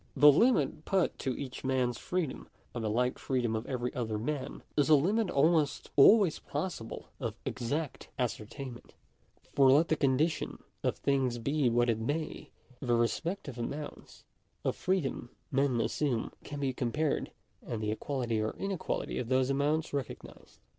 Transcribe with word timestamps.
The 0.15 0.31
limit 0.31 0.83
put 0.83 1.19
to 1.19 1.37
each 1.37 1.63
man's 1.63 1.99
freedom, 1.99 2.49
by 2.73 2.79
the 2.79 2.89
like 2.89 3.19
freedom 3.19 3.55
of 3.55 3.67
every 3.67 3.93
other 3.93 4.17
man, 4.17 4.63
is 4.75 4.89
a 4.89 4.95
limit 4.95 5.29
almost 5.29 5.91
always 5.95 6.39
possible 6.39 7.09
of 7.19 7.35
exact 7.45 8.09
ascertainment; 8.17 8.95
for 9.53 9.69
let 9.69 9.89
the 9.89 9.95
con 9.95 10.17
dition 10.17 10.59
of 10.83 10.97
things 10.97 11.37
be 11.37 11.69
what 11.69 11.87
it 11.87 11.99
may, 11.99 12.49
the 12.79 12.95
respective 12.95 13.59
amounts 13.59 14.23
of 14.65 14.75
freedom 14.75 15.29
men 15.51 15.79
assume 15.79 16.31
can 16.43 16.59
be 16.59 16.73
compared, 16.73 17.29
and 17.63 17.79
the 17.83 17.91
equality 17.91 18.41
or 18.41 18.55
inequality 18.57 19.19
of 19.19 19.29
those 19.29 19.51
amounts 19.51 19.93
recognised. 19.93 20.57